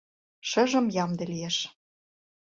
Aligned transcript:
—Шыжым 0.49 0.85
ямде 1.03 1.23
лиеш. 1.31 1.57